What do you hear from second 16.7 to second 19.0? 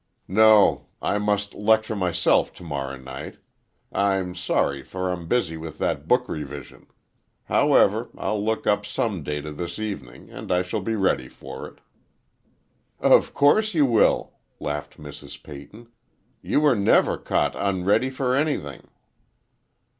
never caught unready for anything!"